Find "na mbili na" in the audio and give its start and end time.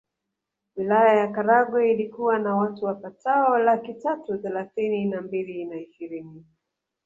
5.05-5.81